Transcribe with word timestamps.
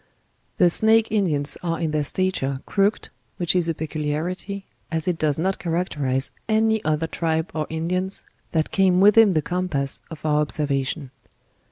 The 0.57 0.71
Snake 0.71 1.11
Indians 1.11 1.59
are 1.61 1.79
in 1.79 1.91
their 1.91 2.03
stature 2.03 2.59
crooked, 2.65 3.09
which 3.37 3.55
is 3.55 3.69
a 3.69 3.75
peculiarity, 3.75 4.65
as 4.91 5.07
it 5.07 5.19
does 5.19 5.37
not 5.37 5.59
characterize 5.59 6.31
any 6.49 6.83
other 6.83 7.05
tribe 7.05 7.51
or 7.53 7.67
Indians, 7.69 8.25
that 8.51 8.71
came 8.71 8.99
within 8.99 9.33
the 9.35 9.43
compass 9.43 10.01
of 10.09 10.25
our 10.25 10.41
observation. 10.41 11.11